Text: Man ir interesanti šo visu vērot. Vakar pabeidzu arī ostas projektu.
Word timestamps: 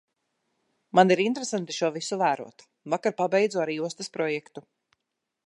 Man 0.99 1.13
ir 1.15 1.21
interesanti 1.25 1.75
šo 1.81 1.91
visu 1.99 2.19
vērot. 2.23 2.67
Vakar 2.95 3.17
pabeidzu 3.21 3.63
arī 3.67 3.79
ostas 3.91 4.13
projektu. 4.19 4.67